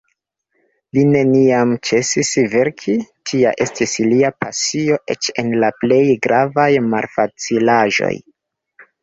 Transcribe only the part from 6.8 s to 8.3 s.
malfacilaĵoj.